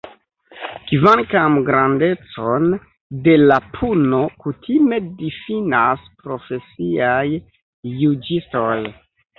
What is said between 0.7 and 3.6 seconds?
Kvankam grandecon de la